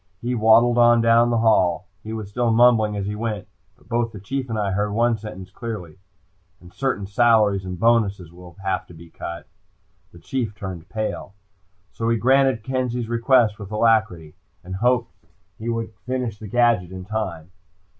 [0.19, 1.85] He waddled on down the hall.
[2.01, 5.15] He was still mumbling as he went, but both the Chief and I heard one
[5.15, 5.99] sentence clearly.
[6.59, 9.47] "And certain salaries and bonuses will have to be cut."
[10.11, 11.35] The Chief turned pale.
[11.91, 14.33] So he granted Kenzie's request with alacrity
[14.63, 15.13] and hoped
[15.59, 17.51] he would finish the gadget in time.